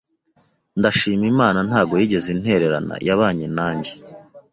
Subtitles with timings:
[0.79, 3.91] Ndashima Imana ntago yigeze intererana yabanye nanjye